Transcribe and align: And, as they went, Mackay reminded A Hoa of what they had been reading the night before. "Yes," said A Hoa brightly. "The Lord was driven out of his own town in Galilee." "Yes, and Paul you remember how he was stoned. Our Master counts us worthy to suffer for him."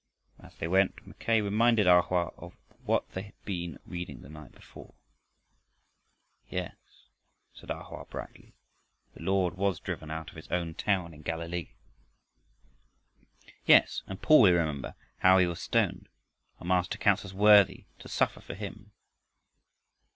And, 0.39 0.47
as 0.47 0.55
they 0.55 0.67
went, 0.67 1.05
Mackay 1.05 1.41
reminded 1.41 1.85
A 1.85 2.01
Hoa 2.01 2.29
of 2.35 2.55
what 2.85 3.07
they 3.11 3.21
had 3.21 3.45
been 3.45 3.77
reading 3.85 4.23
the 4.23 4.29
night 4.29 4.51
before. 4.51 4.95
"Yes," 6.49 6.73
said 7.53 7.69
A 7.69 7.83
Hoa 7.83 8.05
brightly. 8.05 8.55
"The 9.13 9.21
Lord 9.21 9.53
was 9.55 9.79
driven 9.79 10.09
out 10.09 10.31
of 10.31 10.37
his 10.37 10.47
own 10.47 10.73
town 10.73 11.13
in 11.13 11.21
Galilee." 11.21 11.73
"Yes, 13.67 14.01
and 14.07 14.19
Paul 14.19 14.49
you 14.49 14.55
remember 14.55 14.95
how 15.19 15.37
he 15.37 15.45
was 15.45 15.61
stoned. 15.61 16.09
Our 16.59 16.65
Master 16.65 16.97
counts 16.97 17.23
us 17.23 17.33
worthy 17.33 17.85
to 17.99 18.07
suffer 18.09 18.41
for 18.41 18.55
him." 18.55 18.93